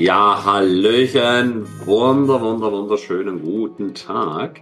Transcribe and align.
Ja, 0.00 0.44
Hallöchen, 0.44 1.66
wunder, 1.84 2.40
wunder, 2.40 2.70
wunderschönen 2.70 3.42
guten 3.42 3.94
Tag. 3.94 4.60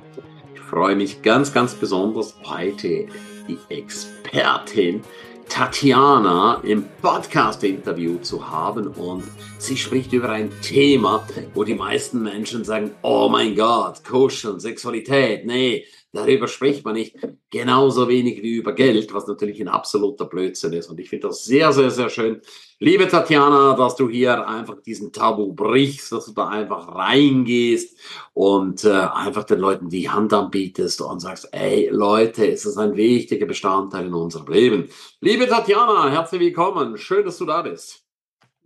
Ich 0.55 0.61
freue 0.63 0.97
mich 0.97 1.21
ganz, 1.21 1.53
ganz 1.53 1.75
besonders, 1.75 2.35
heute 2.47 3.07
die 3.47 3.59
Expertin 3.69 5.03
Tatjana 5.47 6.63
im 6.65 6.87
Podcast-Interview 7.03 8.17
zu 8.21 8.51
haben. 8.51 8.87
Und 8.87 9.25
sie 9.59 9.77
spricht 9.77 10.15
über 10.15 10.31
ein 10.31 10.51
Thema, 10.63 11.27
wo 11.53 11.65
die 11.65 11.75
meisten 11.75 12.23
Menschen 12.23 12.65
sagen, 12.65 12.93
oh 13.03 13.29
mein 13.29 13.55
Gott, 13.55 14.03
Kuscheln, 14.05 14.59
Sexualität, 14.59 15.45
nee, 15.45 15.85
darüber 16.13 16.49
spricht 16.49 16.85
man 16.85 16.95
nicht. 16.95 17.17
Genauso 17.51 18.09
wenig 18.09 18.43
wie 18.43 18.55
über 18.55 18.73
Geld, 18.73 19.13
was 19.15 19.27
natürlich 19.27 19.61
ein 19.61 19.69
absoluter 19.69 20.25
Blödsinn 20.25 20.73
ist. 20.73 20.89
Und 20.89 21.01
ich 21.01 21.09
finde 21.09 21.29
das 21.29 21.45
sehr, 21.45 21.73
sehr, 21.73 21.91
sehr 21.91 22.09
schön. 22.09 22.41
Liebe 22.79 23.09
Tatjana, 23.09 23.75
dass 23.75 23.97
du 23.97 24.09
hier 24.09 24.47
einfach 24.47 24.81
diesen 24.83 25.13
Tabu 25.13 25.53
brichst, 25.53 26.13
dass 26.13 26.27
du 26.27 26.33
da 26.33 26.49
einfach 26.49 26.95
reingehst 26.95 27.99
und 28.35 28.85
äh, 28.85 28.91
einfach 28.91 29.45
den 29.45 29.61
Leuten 29.61 29.89
die 29.89 30.11
Hand 30.11 30.33
anbietest 30.33 31.01
und 31.01 31.21
sagst, 31.21 31.49
ey 31.53 31.89
Leute, 31.91 32.47
es 32.51 32.67
ist 32.67 32.77
ein 32.77 32.97
wichtiger 32.97 33.47
Bestandteil 33.47 34.07
in 34.07 34.15
unserem 34.15 34.47
Leben. 34.53 34.89
Liebe 35.21 35.47
Tatjana, 35.47 36.11
herzlich 36.11 36.41
willkommen. 36.41 36.99
Schön, 36.99 37.25
dass 37.25 37.39
du 37.39 37.47
da 37.47 37.63
bist. 37.63 38.03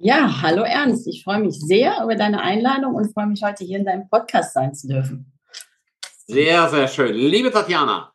Ja, 0.03 0.41
hallo 0.41 0.63
Ernst. 0.63 1.07
Ich 1.07 1.23
freue 1.23 1.41
mich 1.41 1.61
sehr 1.61 2.03
über 2.03 2.15
deine 2.15 2.41
Einladung 2.41 2.95
und 2.95 3.13
freue 3.13 3.27
mich 3.27 3.43
heute 3.43 3.65
hier 3.65 3.79
in 3.79 3.85
deinem 3.85 4.09
Podcast 4.09 4.55
sein 4.55 4.75
zu 4.75 4.89
dürfen. 4.89 5.31
Sehr, 6.31 6.69
sehr 6.69 6.87
schön. 6.87 7.13
Liebe 7.17 7.51
Tatjana, 7.51 8.13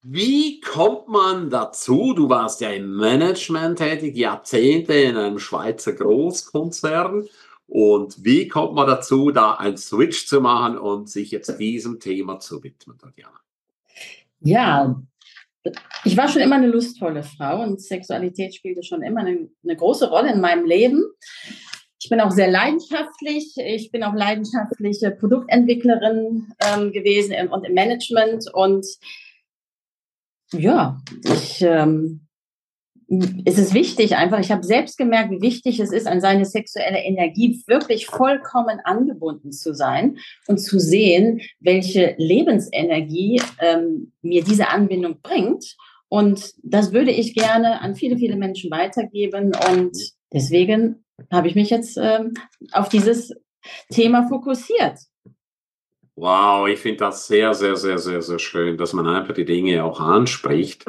wie 0.00 0.62
kommt 0.62 1.08
man 1.08 1.50
dazu? 1.50 2.14
Du 2.14 2.30
warst 2.30 2.62
ja 2.62 2.70
im 2.70 2.96
Management 2.96 3.76
tätig, 3.76 4.16
Jahrzehnte 4.16 4.94
in 4.94 5.18
einem 5.18 5.38
Schweizer 5.38 5.92
Großkonzern. 5.92 7.28
Und 7.66 8.24
wie 8.24 8.48
kommt 8.48 8.72
man 8.72 8.86
dazu, 8.86 9.30
da 9.30 9.56
einen 9.56 9.76
Switch 9.76 10.26
zu 10.26 10.40
machen 10.40 10.78
und 10.78 11.10
sich 11.10 11.32
jetzt 11.32 11.58
diesem 11.58 12.00
Thema 12.00 12.40
zu 12.40 12.62
widmen, 12.62 12.96
Tatjana? 12.96 13.38
Ja, 14.40 15.02
ich 16.04 16.16
war 16.16 16.28
schon 16.28 16.40
immer 16.40 16.56
eine 16.56 16.68
lustvolle 16.68 17.24
Frau 17.24 17.62
und 17.62 17.78
Sexualität 17.78 18.54
spielte 18.54 18.82
schon 18.82 19.02
immer 19.02 19.20
eine, 19.20 19.50
eine 19.62 19.76
große 19.76 20.08
Rolle 20.08 20.32
in 20.32 20.40
meinem 20.40 20.64
Leben. 20.64 21.04
Ich 22.04 22.10
bin 22.10 22.20
auch 22.20 22.32
sehr 22.32 22.50
leidenschaftlich. 22.50 23.54
Ich 23.56 23.90
bin 23.90 24.02
auch 24.02 24.12
leidenschaftliche 24.12 25.10
Produktentwicklerin 25.10 26.52
ähm, 26.60 26.92
gewesen 26.92 27.32
im, 27.32 27.50
und 27.50 27.64
im 27.64 27.72
Management. 27.72 28.44
Und 28.52 28.84
ja, 30.52 31.00
ich, 31.24 31.62
ähm, 31.62 32.26
es 33.46 33.56
ist 33.56 33.72
wichtig 33.72 34.16
einfach. 34.16 34.38
Ich 34.38 34.50
habe 34.50 34.64
selbst 34.64 34.98
gemerkt, 34.98 35.30
wie 35.30 35.40
wichtig 35.40 35.80
es 35.80 35.92
ist, 35.92 36.06
an 36.06 36.20
seine 36.20 36.44
sexuelle 36.44 36.98
Energie 36.98 37.64
wirklich 37.66 38.04
vollkommen 38.04 38.80
angebunden 38.84 39.50
zu 39.50 39.74
sein 39.74 40.18
und 40.46 40.58
zu 40.58 40.78
sehen, 40.78 41.40
welche 41.58 42.16
Lebensenergie 42.18 43.40
ähm, 43.60 44.12
mir 44.20 44.44
diese 44.44 44.68
Anbindung 44.68 45.22
bringt. 45.22 45.74
Und 46.10 46.52
das 46.62 46.92
würde 46.92 47.12
ich 47.12 47.32
gerne 47.32 47.80
an 47.80 47.96
viele, 47.96 48.18
viele 48.18 48.36
Menschen 48.36 48.70
weitergeben. 48.70 49.52
Und 49.70 49.96
deswegen 50.30 51.03
habe 51.30 51.48
ich 51.48 51.54
mich 51.54 51.70
jetzt 51.70 51.96
ähm, 52.00 52.34
auf 52.72 52.88
dieses 52.88 53.32
Thema 53.90 54.28
fokussiert. 54.28 54.98
Wow, 56.16 56.68
ich 56.68 56.78
finde 56.78 56.98
das 56.98 57.26
sehr, 57.26 57.54
sehr, 57.54 57.76
sehr, 57.76 57.98
sehr, 57.98 58.22
sehr 58.22 58.38
schön, 58.38 58.76
dass 58.76 58.92
man 58.92 59.06
einfach 59.06 59.34
die 59.34 59.44
Dinge 59.44 59.82
auch 59.82 60.00
anspricht. 60.00 60.84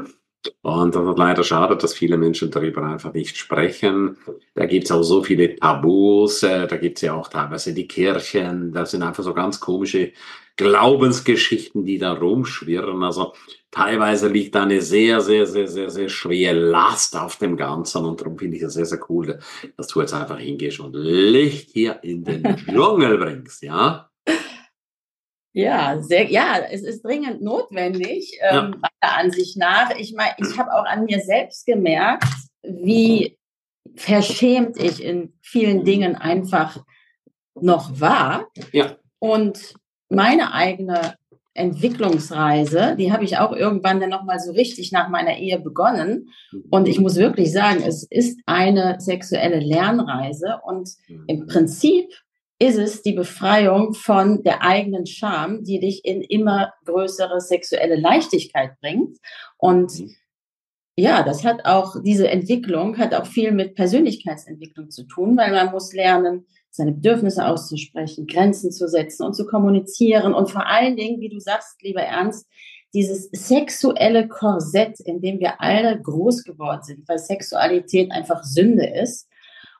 Und 0.61 0.93
das 0.93 1.03
ist 1.03 1.17
leider 1.17 1.43
schade, 1.43 1.75
dass 1.75 1.95
viele 1.95 2.17
Menschen 2.17 2.51
darüber 2.51 2.83
einfach 2.83 3.13
nicht 3.13 3.35
sprechen. 3.35 4.17
Da 4.53 4.67
gibt 4.67 4.85
es 4.85 4.91
auch 4.91 5.01
so 5.01 5.23
viele 5.23 5.55
Tabus, 5.55 6.43
äh, 6.43 6.67
da 6.67 6.77
gibt 6.77 6.99
es 6.99 7.01
ja 7.01 7.13
auch 7.13 7.27
teilweise 7.27 7.73
die 7.73 7.87
Kirchen, 7.87 8.71
da 8.71 8.85
sind 8.85 9.01
einfach 9.01 9.23
so 9.23 9.33
ganz 9.33 9.59
komische 9.59 10.11
Glaubensgeschichten, 10.57 11.85
die 11.85 11.97
da 11.97 12.13
rumschwirren. 12.13 13.03
Also 13.03 13.33
teilweise 13.71 14.29
liegt 14.29 14.55
da 14.55 14.63
eine 14.63 14.81
sehr, 14.81 15.21
sehr, 15.21 15.45
sehr, 15.45 15.67
sehr, 15.67 15.89
sehr 15.89 16.09
schwere 16.09 16.57
Last 16.57 17.15
auf 17.15 17.37
dem 17.37 17.57
Ganzen 17.57 18.05
und 18.05 18.21
darum 18.21 18.37
finde 18.37 18.57
ich 18.57 18.63
es 18.63 18.73
sehr, 18.73 18.85
sehr 18.85 18.99
cool, 19.09 19.39
dass 19.75 19.87
du 19.87 20.01
jetzt 20.01 20.13
einfach 20.13 20.39
hingehst 20.39 20.79
und 20.79 20.93
Licht 20.95 21.71
hier 21.71 21.99
in 22.03 22.23
den 22.23 22.43
Dschungel 22.57 23.17
bringst, 23.17 23.63
ja? 23.63 24.09
Ja, 25.51 26.01
sehr, 26.01 26.29
ja, 26.29 26.59
es 26.69 26.81
ist 26.81 27.03
dringend 27.03 27.41
notwendig, 27.41 28.37
ja. 28.41 28.65
ähm, 28.65 28.71
meiner 28.71 29.17
Ansicht 29.17 29.55
nach. 29.57 29.91
Ich 29.97 30.13
meine, 30.13 30.35
ich 30.37 30.57
habe 30.57 30.73
auch 30.73 30.85
an 30.85 31.05
mir 31.05 31.21
selbst 31.21 31.65
gemerkt, 31.65 32.27
wie 32.61 33.37
verschämt 33.95 34.77
ich 34.77 35.01
in 35.01 35.33
vielen 35.41 35.85
Dingen 35.85 36.15
einfach 36.15 36.83
noch 37.55 37.99
war. 38.01 38.49
Ja. 38.73 38.97
Und 39.19 39.75
meine 40.09 40.53
eigene 40.53 41.15
Entwicklungsreise, 41.55 42.95
die 42.99 43.13
habe 43.13 43.23
ich 43.23 43.37
auch 43.37 43.53
irgendwann 43.53 44.01
dann 44.01 44.09
nochmal 44.09 44.39
so 44.39 44.51
richtig 44.51 44.91
nach 44.91 45.07
meiner 45.07 45.37
Ehe 45.37 45.57
begonnen. 45.59 46.29
Und 46.69 46.87
ich 46.87 46.99
muss 46.99 47.15
wirklich 47.15 47.51
sagen, 47.53 47.81
es 47.85 48.05
ist 48.09 48.39
eine 48.45 48.97
sexuelle 48.99 49.59
Lernreise 49.59 50.59
und 50.65 50.89
im 51.27 51.39
mhm. 51.39 51.47
Prinzip 51.47 52.09
ist 52.59 52.77
es 52.77 53.01
die 53.01 53.13
Befreiung 53.13 53.93
von 53.93 54.43
der 54.43 54.63
eigenen 54.63 55.05
Scham, 55.05 55.63
die 55.63 55.79
dich 55.79 56.03
in 56.03 56.21
immer 56.21 56.73
größere 56.85 57.39
sexuelle 57.39 57.95
Leichtigkeit 57.95 58.71
bringt. 58.81 59.17
Und 59.57 59.97
mhm. 59.97 60.11
ja, 60.97 61.23
das 61.23 61.45
hat 61.45 61.65
auch, 61.65 61.95
diese 62.03 62.27
Entwicklung 62.29 62.97
hat 62.97 63.13
auch 63.13 63.25
viel 63.25 63.53
mit 63.53 63.75
Persönlichkeitsentwicklung 63.75 64.89
zu 64.89 65.03
tun, 65.03 65.37
weil 65.37 65.51
man 65.51 65.71
muss 65.71 65.93
lernen, 65.93 66.45
seine 66.75 66.93
Bedürfnisse 66.93 67.45
auszusprechen, 67.45 68.27
Grenzen 68.27 68.71
zu 68.71 68.87
setzen 68.87 69.23
und 69.23 69.33
zu 69.33 69.45
kommunizieren 69.45 70.33
und 70.33 70.49
vor 70.49 70.67
allen 70.67 70.95
Dingen, 70.95 71.19
wie 71.21 71.29
du 71.29 71.39
sagst, 71.39 71.81
lieber 71.81 72.01
Ernst, 72.01 72.47
dieses 72.93 73.29
sexuelle 73.31 74.27
Korsett, 74.27 74.99
in 75.01 75.21
dem 75.21 75.39
wir 75.39 75.61
alle 75.61 76.01
groß 76.01 76.43
geworden 76.43 76.81
sind, 76.83 77.07
weil 77.07 77.19
Sexualität 77.19 78.11
einfach 78.11 78.43
Sünde 78.43 78.87
ist 78.87 79.27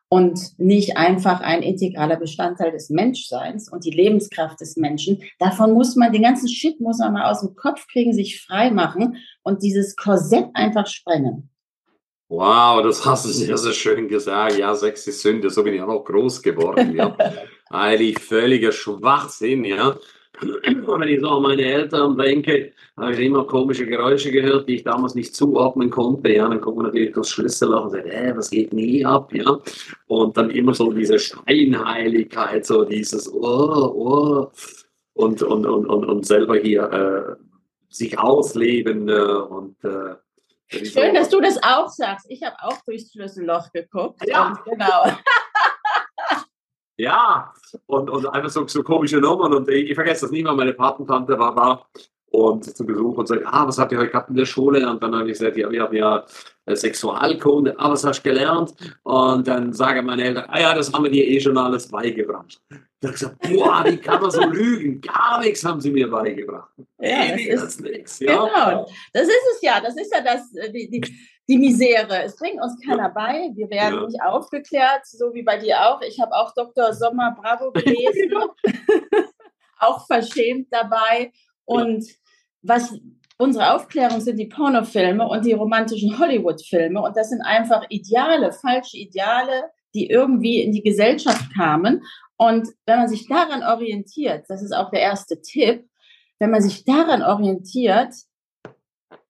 und 0.10 0.60
nicht 0.60 0.98
einfach 0.98 1.42
ein 1.42 1.64
integraler 1.64 2.18
Bestandteil 2.18 2.72
des 2.72 2.90
Menschseins 2.90 3.72
und 3.72 3.86
die 3.86 3.92
Lebenskraft 3.92 4.60
des 4.60 4.76
Menschen. 4.76 5.24
Davon 5.40 5.74
muss 5.74 5.96
man, 5.96 6.12
den 6.12 6.24
ganzen 6.24 6.50
Shit 6.50 6.80
muss 6.80 7.00
man 7.00 7.14
mal 7.14 7.32
aus 7.32 7.42
dem 7.42 7.56
Kopf 7.56 7.88
kriegen, 7.88 8.14
sich 8.14 8.42
frei 8.42 8.70
machen 8.70 9.18
und 9.44 9.64
dieses 9.64 9.96
Korsett 9.96 10.48
einfach 10.54 10.88
sprengen. 10.88 11.50
Wow, 12.28 12.82
das 12.82 13.06
hast 13.06 13.26
du 13.26 13.30
sehr, 13.30 13.58
sehr 13.58 13.74
schön 13.74 14.08
gesagt. 14.08 14.58
Ja, 14.58 14.74
Sex 14.74 15.06
ist 15.08 15.22
Sünde, 15.22 15.50
so 15.50 15.64
bin 15.64 15.76
ich 15.76 15.82
auch 15.82 15.88
noch 15.88 16.04
groß 16.04 16.42
geworden. 16.42 16.96
Ja. 16.96 17.16
Eigentlich 17.70 18.20
völliger 18.20 18.72
Schwachsinn, 18.72 19.64
ja. 19.64 19.96
Wenn 20.42 21.08
ich 21.08 21.22
so 21.22 21.30
an 21.30 21.44
meine 21.44 21.64
Eltern 21.64 22.18
denke, 22.18 22.74
habe 22.98 23.14
ich 23.14 23.20
immer 23.20 23.46
komische 23.46 23.86
Geräusche 23.86 24.32
gehört, 24.32 24.68
die 24.68 24.76
ich 24.76 24.84
damals 24.84 25.16
nicht 25.16 25.36
zuordnen 25.36 25.90
konnte. 25.90 26.30
Ja, 26.30 26.50
dann 26.50 26.62
kommen 26.62 26.84
natürlich 26.84 27.14
das 27.14 27.30
Schlüsselloch 27.30 27.86
und 27.86 27.92
sagen, 27.92 28.10
äh, 28.10 28.34
was 28.36 28.50
geht 28.50 28.74
nie 28.74 29.06
ab, 29.06 29.34
ja. 29.34 29.60
Und 30.08 30.36
dann 30.36 30.50
immer 30.50 30.74
so 30.74 30.92
diese 30.92 31.20
Scheinheiligkeit, 31.20 32.66
so 32.66 32.84
dieses 32.84 33.32
Oh, 33.32 33.94
oh 33.96 34.52
und, 35.14 35.42
und, 35.42 35.66
und, 35.66 35.86
und, 35.86 36.06
und 36.06 36.26
selber 36.26 36.58
hier 36.58 36.92
äh, 36.92 37.36
sich 37.90 38.18
ausleben 38.18 39.08
äh, 39.08 39.14
und 39.14 39.84
äh, 39.84 40.16
Schön, 40.84 41.14
dass 41.14 41.30
du 41.30 41.40
das 41.40 41.62
auch 41.64 41.88
sagst. 41.88 42.26
Ich 42.30 42.44
habe 42.44 42.56
auch 42.62 42.82
durchs 42.86 43.12
Schlüsselloch 43.12 43.72
geguckt. 43.72 44.22
Ja, 44.28 44.62
genau. 44.66 45.12
ja, 46.98 47.54
und, 47.86 48.10
und 48.10 48.26
einfach 48.28 48.50
so, 48.50 48.68
so 48.68 48.84
komische 48.84 49.18
Nummern. 49.18 49.54
Und 49.54 49.70
ich, 49.70 49.90
ich 49.90 49.96
vergesse 49.96 50.22
das 50.22 50.32
nie 50.32 50.44
mehr. 50.44 50.54
Meine 50.54 50.74
Patentante 50.74 51.38
war 51.40 51.56
da 51.56 51.86
und 52.36 52.76
zum 52.76 52.86
Besuch 52.86 53.18
und 53.18 53.28
sagt, 53.28 53.44
ah, 53.46 53.68
was 53.68 53.78
habt 53.78 53.92
ihr 53.92 53.98
heute 53.98 54.12
gehabt 54.12 54.30
in 54.30 54.36
der 54.36 54.46
Schule? 54.46 54.90
Und 54.90 55.02
dann 55.02 55.16
habe 55.16 55.30
ich 55.30 55.38
gesagt, 55.38 55.58
ja, 55.58 55.70
wir 55.70 55.82
haben 55.84 55.96
ja 55.96 56.26
äh, 56.66 56.76
Sexualkunde, 56.76 57.76
ah, 57.78 57.92
was 57.92 58.04
hast 58.04 58.24
du 58.24 58.30
gelernt? 58.30 58.74
Und 59.04 59.48
dann 59.48 59.74
sagen 59.74 60.06
meine 60.06 60.24
Eltern, 60.24 60.46
ah 60.48 60.60
ja, 60.60 60.74
das 60.74 60.92
haben 60.92 61.04
wir 61.04 61.12
dir 61.12 61.28
eh 61.28 61.40
schon 61.40 61.58
alles 61.58 61.88
beigebracht. 61.88 62.60
Da 63.00 63.10
habe 63.10 63.16
ich 63.16 63.20
gesagt, 63.20 63.40
boah, 63.42 63.84
wie 63.86 63.98
kann 63.98 64.22
man 64.22 64.32
so 64.32 64.42
lügen? 64.50 65.02
Gar 65.02 65.42
nichts 65.42 65.64
haben 65.64 65.80
sie 65.80 65.92
mir 65.92 66.10
beigebracht. 66.10 66.72
Ja, 67.00 67.28
das 67.32 67.64
ist, 67.64 67.82
nichts. 67.82 68.20
Ja. 68.20 68.46
Genau, 68.46 68.90
das 69.14 69.24
ist 69.24 69.46
es 69.54 69.62
ja. 69.62 69.80
Das 69.80 69.96
ist 69.96 70.12
ja 70.14 70.22
das, 70.22 70.54
äh, 70.56 70.72
die, 70.72 70.90
die, 70.90 71.02
die 71.48 71.58
Misere. 71.58 72.24
Es 72.24 72.36
bringt 72.36 72.62
uns 72.62 72.80
keiner 72.86 73.04
ja. 73.04 73.10
bei. 73.10 73.52
Wir 73.54 73.70
werden 73.70 74.00
ja. 74.00 74.06
nicht 74.08 74.22
aufgeklärt, 74.22 75.06
so 75.06 75.34
wie 75.34 75.44
bei 75.44 75.58
dir 75.58 75.80
auch. 75.82 76.02
Ich 76.02 76.20
habe 76.20 76.34
auch 76.34 76.54
Dr. 76.54 76.94
Sommer 76.94 77.36
Bravo 77.40 77.72
gelesen. 77.74 78.34
auch 79.80 80.06
verschämt 80.08 80.68
dabei. 80.72 81.32
Und 81.66 82.06
was 82.68 82.98
unsere 83.38 83.74
Aufklärung 83.74 84.22
sind 84.22 84.38
die 84.38 84.48
Pornofilme 84.48 85.28
und 85.28 85.46
die 85.46 85.54
romantischen 85.54 86.18
Hollywood-Filme. 86.20 87.02
Und 87.02 87.18
das 87.18 87.30
sind 87.30 87.42
einfach 87.42 87.84
Ideale, 87.90 88.52
falsche 88.52 88.98
Ideale, 88.98 89.72
die 89.94 90.10
irgendwie 90.10 90.62
in 90.62 90.72
die 90.72 90.84
Gesellschaft 90.84 91.54
kamen. 91.56 92.04
Und 92.38 92.68
wenn 92.86 93.00
man 93.00 93.08
sich 93.08 93.28
daran 93.28 93.64
orientiert, 93.64 94.46
das 94.48 94.62
ist 94.62 94.74
auch 94.74 94.90
der 94.90 95.02
erste 95.02 95.42
Tipp, 95.42 95.86
wenn 96.40 96.52
man 96.52 96.62
sich 96.62 96.84
daran 96.84 97.22
orientiert, 97.22 98.14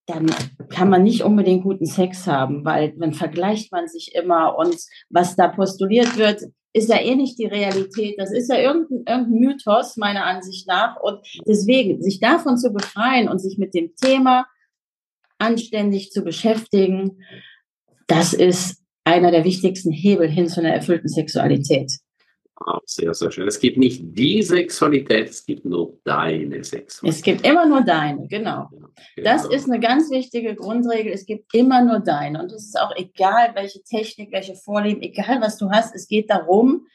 dann 0.08 0.28
kann 0.70 0.90
man 0.90 1.04
nicht 1.04 1.24
unbedingt 1.24 1.64
guten 1.64 1.86
Sex 1.86 2.28
haben, 2.28 2.64
weil 2.64 2.96
dann 2.98 3.14
vergleicht 3.14 3.72
man 3.72 3.88
sich 3.88 4.14
immer 4.14 4.58
und 4.58 4.76
was 5.10 5.36
da 5.36 5.48
postuliert 5.48 6.18
wird, 6.18 6.44
ist 6.76 6.90
ja 6.90 7.00
eh 7.00 7.16
nicht 7.16 7.40
die 7.40 7.46
Realität. 7.46 8.16
Das 8.18 8.34
ist 8.34 8.50
ja 8.50 8.58
irgendein, 8.58 9.04
irgendein 9.08 9.40
Mythos, 9.40 9.96
meiner 9.96 10.26
Ansicht 10.26 10.68
nach. 10.68 10.98
Und 11.02 11.26
deswegen, 11.48 12.02
sich 12.02 12.20
davon 12.20 12.58
zu 12.58 12.74
befreien 12.74 13.30
und 13.30 13.40
sich 13.40 13.58
mit 13.58 13.74
dem 13.74 13.96
Thema 13.96 14.46
anständig 15.38 16.12
zu 16.12 16.22
beschäftigen, 16.22 17.24
das 18.08 18.34
ist 18.34 18.84
einer 19.06 19.32
der 19.32 19.46
wichtigsten 19.46 19.92
Hebel 19.92 20.28
hin 20.28 20.50
zu 20.50 20.60
einer 20.60 20.74
erfüllten 20.74 21.08
Sexualität. 21.08 21.94
Auch 22.58 22.82
sehr, 22.86 23.14
sehr 23.14 23.32
schön. 23.32 23.48
Es 23.48 23.60
gibt 23.60 23.78
nicht 23.78 24.02
die 24.02 24.42
Sexualität, 24.42 25.30
es 25.30 25.46
gibt 25.46 25.66
nur 25.66 26.00
deine 26.06 26.64
Sexualität. 26.64 27.18
Es 27.18 27.22
gibt 27.22 27.46
immer 27.46 27.66
nur 27.66 27.82
deine, 27.82 28.28
genau. 28.28 28.70
genau. 28.72 28.88
Das 29.18 29.46
ist 29.46 29.70
eine 29.70 29.80
ganz 29.82 30.10
wichtige 30.10 30.56
Grundregel. 30.56 31.12
Es 31.12 31.26
gibt 31.26 31.54
immer 31.54 31.84
nur 31.84 32.00
deine. 32.00 32.42
Und 32.42 32.54
es 32.54 32.68
ist 32.68 32.80
auch 32.80 32.96
egal, 32.96 33.52
welche 33.56 33.84
Technik, 33.84 34.32
welche 34.32 34.56
Vorlieben, 34.56 35.02
egal 35.02 35.42
was 35.42 35.58
du 35.58 35.70
hast. 35.70 35.94
Es 35.94 36.08
geht 36.08 36.30
darum, 36.30 36.88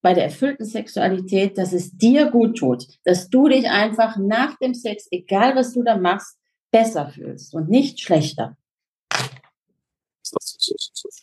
bei 0.00 0.14
der 0.14 0.24
erfüllten 0.24 0.64
Sexualität, 0.64 1.58
dass 1.58 1.72
es 1.72 1.90
dir 1.96 2.30
gut 2.30 2.58
tut, 2.58 2.86
dass 3.04 3.28
du 3.28 3.48
dich 3.48 3.68
einfach 3.68 4.16
nach 4.16 4.56
dem 4.58 4.74
Sex, 4.74 5.08
egal 5.10 5.56
was 5.56 5.74
du 5.74 5.82
da 5.82 5.96
machst, 5.96 6.38
besser 6.70 7.08
fühlst 7.08 7.52
und 7.52 7.68
nicht 7.68 8.00
schlechter. 8.00 8.56
Das 9.10 10.32
ist 10.32 10.56
so, 10.60 10.74
so, 10.78 11.08
so. 11.10 11.19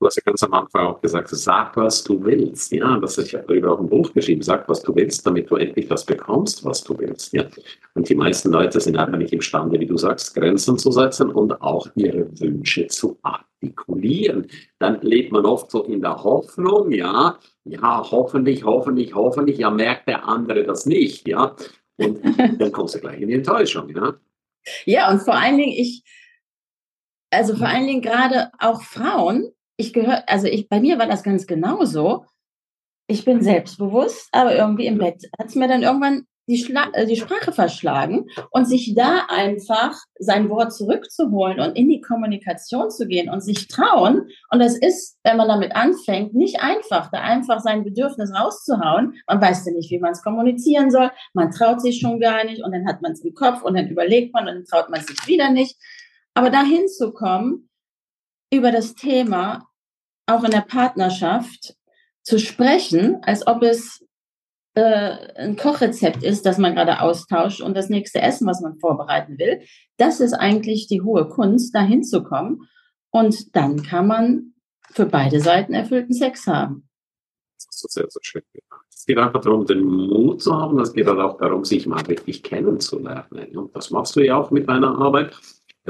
Du 0.00 0.06
hast 0.06 0.16
ja 0.16 0.22
ganz 0.24 0.42
am 0.42 0.54
Anfang 0.54 0.86
auch 0.86 1.00
gesagt, 1.02 1.28
sag, 1.28 1.76
was 1.76 2.02
du 2.02 2.24
willst. 2.24 2.72
Ja, 2.72 2.96
das 2.96 3.18
ist 3.18 3.32
ja 3.32 3.40
darüber 3.40 3.72
auch 3.72 3.80
ein 3.80 3.88
Buch 3.88 4.10
geschrieben. 4.14 4.40
Sag, 4.40 4.66
was 4.66 4.80
du 4.80 4.94
willst, 4.96 5.26
damit 5.26 5.50
du 5.50 5.56
endlich 5.56 5.88
das 5.88 6.06
bekommst, 6.06 6.64
was 6.64 6.82
du 6.82 6.98
willst. 6.98 7.34
Ja. 7.34 7.44
Und 7.92 8.08
die 8.08 8.14
meisten 8.14 8.50
Leute 8.50 8.80
sind 8.80 8.96
einfach 8.96 9.18
nicht 9.18 9.34
imstande, 9.34 9.78
wie 9.78 9.84
du 9.84 9.98
sagst, 9.98 10.34
Grenzen 10.34 10.78
zu 10.78 10.90
setzen 10.90 11.30
und 11.30 11.60
auch 11.60 11.86
ihre 11.96 12.30
Wünsche 12.40 12.86
zu 12.86 13.18
artikulieren. 13.20 14.46
Dann 14.78 15.02
lebt 15.02 15.32
man 15.32 15.44
oft 15.44 15.70
so 15.70 15.84
in 15.84 16.00
der 16.00 16.24
Hoffnung, 16.24 16.90
ja, 16.92 17.38
ja, 17.64 18.10
hoffentlich, 18.10 18.64
hoffentlich, 18.64 19.14
hoffentlich, 19.14 19.58
ja, 19.58 19.70
merkt 19.70 20.08
der 20.08 20.26
andere 20.26 20.64
das 20.64 20.86
nicht, 20.86 21.28
ja. 21.28 21.54
Und 21.98 22.20
dann 22.58 22.72
kommst 22.72 22.94
du 22.94 23.00
gleich 23.00 23.20
in 23.20 23.28
die 23.28 23.34
Enttäuschung, 23.34 23.90
ja. 23.90 24.14
Ja, 24.86 25.10
und 25.10 25.20
vor 25.20 25.34
allen 25.34 25.58
Dingen, 25.58 25.74
ich, 25.76 26.04
also 27.30 27.54
vor 27.54 27.66
allen 27.68 27.86
Dingen 27.86 28.00
gerade 28.00 28.50
auch 28.58 28.80
Frauen, 28.80 29.52
ich 29.80 29.92
gehöre, 29.92 30.28
also 30.28 30.46
ich, 30.46 30.68
bei 30.68 30.80
mir 30.80 30.98
war 30.98 31.06
das 31.06 31.22
ganz 31.22 31.46
genauso. 31.46 32.26
Ich 33.08 33.24
bin 33.24 33.42
selbstbewusst, 33.42 34.28
aber 34.30 34.54
irgendwie 34.54 34.86
im 34.86 34.98
Bett 34.98 35.28
hat 35.38 35.48
es 35.48 35.56
mir 35.56 35.66
dann 35.66 35.82
irgendwann 35.82 36.26
die, 36.46 36.58
Schla 36.58 36.88
äh, 36.92 37.06
die 37.06 37.16
Sprache 37.16 37.52
verschlagen 37.52 38.26
und 38.50 38.66
sich 38.66 38.94
da 38.94 39.26
einfach 39.28 39.96
sein 40.18 40.48
Wort 40.50 40.74
zurückzuholen 40.74 41.60
und 41.60 41.76
in 41.76 41.88
die 41.88 42.00
Kommunikation 42.00 42.90
zu 42.90 43.06
gehen 43.06 43.30
und 43.30 43.40
sich 43.40 43.68
trauen. 43.68 44.28
Und 44.50 44.58
das 44.58 44.76
ist, 44.76 45.18
wenn 45.24 45.36
man 45.36 45.48
damit 45.48 45.74
anfängt, 45.74 46.34
nicht 46.34 46.60
einfach, 46.60 47.10
da 47.10 47.20
einfach 47.20 47.60
sein 47.60 47.84
Bedürfnis 47.84 48.32
rauszuhauen. 48.34 49.14
Man 49.26 49.40
weiß 49.40 49.66
ja 49.66 49.72
nicht, 49.72 49.90
wie 49.90 50.00
man 50.00 50.12
es 50.12 50.22
kommunizieren 50.22 50.90
soll. 50.90 51.10
Man 51.34 51.50
traut 51.50 51.80
sich 51.80 52.00
schon 52.00 52.20
gar 52.20 52.44
nicht 52.44 52.62
und 52.62 52.72
dann 52.72 52.86
hat 52.86 53.00
man 53.00 53.12
es 53.12 53.24
im 53.24 53.34
Kopf 53.34 53.62
und 53.62 53.76
dann 53.76 53.88
überlegt 53.88 54.34
man 54.34 54.46
und 54.46 54.54
dann 54.54 54.64
traut 54.64 54.90
man 54.90 55.00
sich 55.00 55.26
wieder 55.26 55.50
nicht. 55.50 55.76
Aber 56.34 56.50
dahin 56.50 56.88
zu 56.88 57.12
kommen, 57.12 57.70
über 58.52 58.72
das 58.72 58.94
Thema 58.94 59.69
auch 60.30 60.44
in 60.44 60.50
der 60.50 60.62
Partnerschaft 60.62 61.74
zu 62.22 62.38
sprechen, 62.38 63.18
als 63.22 63.46
ob 63.46 63.62
es 63.62 64.04
äh, 64.74 65.32
ein 65.36 65.56
Kochrezept 65.56 66.22
ist, 66.22 66.46
das 66.46 66.58
man 66.58 66.74
gerade 66.74 67.00
austauscht 67.00 67.60
und 67.60 67.76
das 67.76 67.88
nächste 67.88 68.22
Essen, 68.22 68.46
was 68.46 68.60
man 68.60 68.78
vorbereiten 68.78 69.38
will. 69.38 69.62
Das 69.96 70.20
ist 70.20 70.32
eigentlich 70.32 70.86
die 70.86 71.02
hohe 71.02 71.28
Kunst, 71.28 71.74
da 71.74 71.82
hinzukommen. 71.82 72.68
Und 73.10 73.56
dann 73.56 73.82
kann 73.82 74.06
man 74.06 74.54
für 74.92 75.06
beide 75.06 75.40
Seiten 75.40 75.74
erfüllten 75.74 76.14
Sex 76.14 76.46
haben. 76.46 76.88
Das 77.56 77.66
ist 77.70 77.80
so 77.80 77.88
sehr, 77.90 78.06
sehr 78.08 78.22
schön 78.22 78.42
Es 78.88 79.04
geht 79.04 79.18
einfach 79.18 79.40
darum, 79.40 79.66
den 79.66 79.82
Mut 79.82 80.42
zu 80.42 80.56
haben. 80.56 80.78
Es 80.80 80.92
geht 80.92 81.06
halt 81.06 81.18
auch 81.18 81.36
darum, 81.38 81.64
sich 81.64 81.86
mal 81.86 82.02
richtig 82.02 82.42
kennenzulernen. 82.42 83.56
Und 83.56 83.74
das 83.74 83.90
machst 83.90 84.14
du 84.16 84.20
ja 84.20 84.36
auch 84.36 84.50
mit 84.50 84.68
deiner 84.68 84.96
Arbeit 84.96 85.36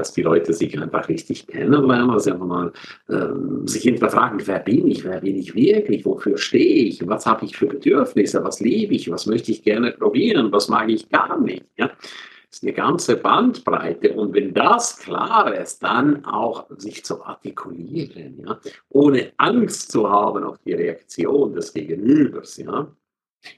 dass 0.01 0.13
die 0.13 0.23
Leute 0.23 0.53
sich 0.55 0.81
einfach 0.81 1.09
richtig 1.09 1.47
kennenlernen, 1.47 2.09
dass 2.13 2.25
sie 2.25 2.33
einfach 2.33 2.47
mal 2.47 2.73
ähm, 3.11 3.67
sich 3.67 3.83
hinterfragen, 3.83 4.41
wer 4.47 4.59
bin 4.59 4.89
ich, 4.89 5.05
wer 5.05 5.21
bin 5.21 5.37
ich 5.37 5.55
wirklich, 5.55 6.05
wofür 6.07 6.39
stehe 6.39 6.87
ich, 6.87 7.07
was 7.07 7.27
habe 7.27 7.45
ich 7.45 7.57
für 7.57 7.67
Bedürfnisse, 7.67 8.43
was 8.43 8.61
liebe 8.61 8.95
ich, 8.95 9.11
was 9.11 9.27
möchte 9.27 9.53
ich 9.53 9.63
gerne 9.63 9.93
probieren, 9.93 10.51
was 10.53 10.69
mag 10.69 10.89
ich 10.89 11.09
gar 11.11 11.39
nicht. 11.39 11.65
Ja? 11.77 11.89
Das 11.89 12.59
ist 12.59 12.63
eine 12.65 12.73
ganze 12.73 13.17
Bandbreite. 13.17 14.15
Und 14.15 14.35
wenn 14.35 14.55
das 14.55 14.99
klar 14.99 15.55
ist, 15.55 15.83
dann 15.83 16.25
auch 16.25 16.67
sich 16.79 17.05
zu 17.05 17.23
artikulieren, 17.23 18.41
ja? 18.45 18.59
ohne 18.89 19.33
Angst 19.37 19.93
zu 19.93 20.09
haben 20.09 20.43
auf 20.45 20.59
die 20.65 20.73
Reaktion 20.73 21.55
des 21.55 21.73
Gegenübers. 21.75 22.57
Ja? 22.57 22.89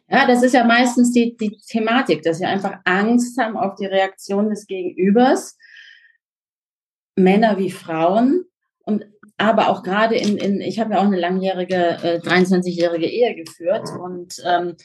Ja, 0.08 0.26
das 0.26 0.42
ist 0.42 0.54
ja 0.54 0.64
meistens 0.64 1.12
die, 1.12 1.36
die 1.36 1.56
Thematik, 1.68 2.22
dass 2.22 2.40
wir 2.40 2.48
einfach 2.48 2.78
Angst 2.84 3.40
haben 3.40 3.56
auf 3.56 3.76
die 3.76 3.86
Reaktion 3.86 4.50
des 4.50 4.66
Gegenübers 4.66 5.56
Männer 7.16 7.58
wie 7.58 7.70
Frauen 7.70 8.44
und 8.84 9.06
aber 9.38 9.68
auch 9.68 9.82
gerade 9.82 10.16
in, 10.16 10.36
in 10.36 10.60
ich 10.60 10.78
habe 10.78 10.94
ja 10.94 11.00
auch 11.00 11.06
eine 11.06 11.18
langjährige, 11.18 11.98
äh, 12.02 12.20
23-jährige 12.20 13.06
Ehe 13.06 13.34
geführt 13.34 13.88
und 14.00 14.36
ähm, 14.46 14.76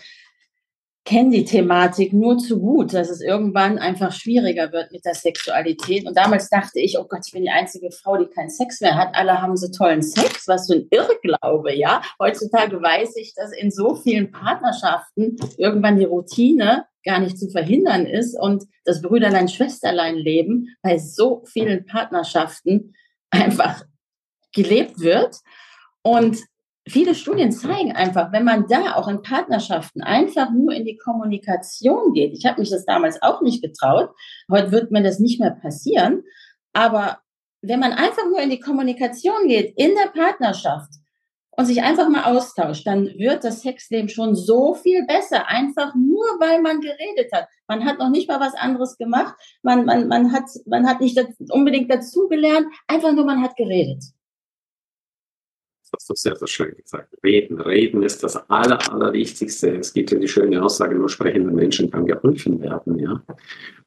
kenne 1.07 1.29
die 1.29 1.45
Thematik 1.45 2.11
nur 2.11 2.37
zu 2.37 2.59
gut, 2.59 2.93
dass 2.93 3.09
es 3.09 3.21
irgendwann 3.21 3.77
einfach 3.77 4.11
schwieriger 4.11 4.73
wird 4.73 4.91
mit 4.91 5.05
der 5.05 5.13
Sexualität. 5.13 6.05
Und 6.05 6.17
damals 6.17 6.49
dachte 6.49 6.81
ich, 6.81 6.99
oh 6.99 7.05
Gott, 7.07 7.21
ich 7.25 7.31
bin 7.31 7.43
die 7.43 7.49
einzige 7.49 7.91
Frau, 7.91 8.17
die 8.17 8.25
keinen 8.25 8.49
Sex 8.49 8.81
mehr 8.81 8.95
hat. 8.95 9.15
Alle 9.15 9.41
haben 9.41 9.55
so 9.55 9.69
tollen 9.71 10.01
Sex, 10.01 10.49
was 10.49 10.67
für 10.67 10.73
ein 10.73 10.87
Irrglaube, 10.91 11.73
ja. 11.73 12.01
Heutzutage 12.19 12.81
weiß 12.83 13.15
ich, 13.15 13.33
dass 13.35 13.53
in 13.53 13.71
so 13.71 13.95
vielen 13.95 14.31
Partnerschaften 14.31 15.37
irgendwann 15.55 15.95
die 15.95 16.03
Routine 16.03 16.87
gar 17.05 17.21
nicht 17.21 17.39
zu 17.39 17.49
verhindern 17.49 18.05
ist 18.05 18.37
und 18.37 18.65
das 18.83 19.01
Brüderlein, 19.01 19.47
Schwesterlein 19.47 20.17
leben 20.17 20.75
bei 20.81 20.97
so 20.97 21.45
vielen 21.45 21.85
Partnerschaften 21.85 22.95
einfach 23.29 23.85
gelebt 24.53 24.99
wird. 24.99 25.37
Und 26.01 26.43
viele 26.87 27.15
Studien 27.15 27.51
zeigen 27.51 27.91
einfach, 27.93 28.31
wenn 28.31 28.43
man 28.43 28.67
da 28.67 28.95
auch 28.95 29.07
in 29.07 29.21
Partnerschaften 29.21 30.01
einfach 30.01 30.51
nur 30.51 30.73
in 30.73 30.85
die 30.85 30.97
Kommunikation 30.97 32.13
geht, 32.13 32.33
ich 32.33 32.45
habe 32.45 32.61
mich 32.61 32.69
das 32.69 32.85
damals 32.85 33.21
auch 33.21 33.41
nicht 33.41 33.61
getraut, 33.61 34.09
heute 34.51 34.71
wird 34.71 34.91
mir 34.91 35.03
das 35.03 35.19
nicht 35.19 35.39
mehr 35.39 35.51
passieren, 35.51 36.23
aber 36.73 37.19
wenn 37.61 37.79
man 37.79 37.93
einfach 37.93 38.25
nur 38.25 38.39
in 38.39 38.49
die 38.49 38.59
Kommunikation 38.59 39.47
geht, 39.47 39.73
in 39.77 39.95
der 39.95 40.09
Partnerschaft 40.09 40.91
und 41.57 41.65
sich 41.65 41.81
einfach 41.81 42.07
mal 42.07 42.25
austauscht, 42.25 42.85
dann 42.85 43.07
wird 43.17 43.43
das 43.43 43.61
Sexleben 43.61 44.09
schon 44.09 44.35
so 44.35 44.75
viel 44.75 45.05
besser, 45.07 45.47
einfach 45.47 45.95
nur 45.95 46.23
weil 46.39 46.61
man 46.61 46.81
geredet 46.81 47.31
hat. 47.33 47.47
Man 47.67 47.83
hat 47.83 47.97
noch 47.97 48.09
nicht 48.09 48.29
mal 48.29 48.39
was 48.39 48.53
anderes 48.53 48.97
gemacht, 48.97 49.33
man, 49.63 49.85
man, 49.85 50.07
man, 50.07 50.31
hat, 50.31 50.45
man 50.67 50.87
hat 50.87 51.01
nicht 51.01 51.19
unbedingt 51.49 51.91
dazugelernt, 51.91 52.67
einfach 52.87 53.11
nur 53.11 53.25
man 53.25 53.41
hat 53.41 53.55
geredet. 53.55 54.03
Hast 55.97 56.11
du 56.11 56.13
sehr, 56.13 56.35
sehr 56.35 56.47
schön 56.47 56.75
gesagt. 56.77 57.11
Reden, 57.23 57.59
reden 57.59 58.03
ist 58.03 58.23
das 58.23 58.35
Aller, 58.51 58.77
Allerwichtigste. 58.93 59.77
Es 59.77 59.91
gibt 59.91 60.11
ja 60.11 60.19
die 60.19 60.27
schöne 60.27 60.63
Aussage, 60.63 60.93
nur 60.93 61.09
sprechende 61.09 61.51
Menschen 61.51 61.89
kann 61.89 62.05
geholfen 62.05 62.61
werden. 62.61 62.99
Ja? 62.99 63.23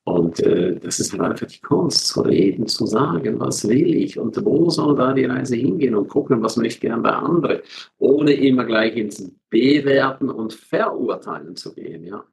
Und 0.02 0.40
äh, 0.40 0.74
das 0.74 0.98
ist 0.98 1.12
halt 1.12 1.22
einfach 1.22 1.46
die 1.46 1.60
Kunst, 1.60 2.08
zu 2.08 2.22
reden, 2.22 2.66
zu 2.66 2.84
sagen, 2.86 3.38
was 3.38 3.68
will 3.68 3.94
ich 3.94 4.18
und 4.18 4.44
wo 4.44 4.70
soll 4.70 4.96
da 4.96 5.12
die 5.12 5.26
Reise 5.26 5.54
hingehen 5.54 5.94
und 5.94 6.08
gucken, 6.08 6.42
was 6.42 6.56
möchte 6.56 6.80
gern 6.80 7.04
der 7.04 7.16
andere, 7.16 7.62
ohne 7.98 8.32
immer 8.32 8.64
gleich 8.64 8.96
ins 8.96 9.30
Bewerten 9.48 10.30
und 10.30 10.52
Verurteilen 10.52 11.54
zu 11.54 11.72
gehen. 11.72 12.04
Ja? 12.04 12.24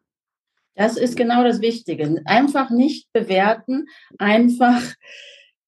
Das 0.74 0.98
ist 0.98 1.16
genau 1.16 1.44
das 1.44 1.62
Wichtige. 1.62 2.20
Einfach 2.26 2.72
nicht 2.72 3.14
bewerten, 3.14 3.86
einfach 4.18 4.82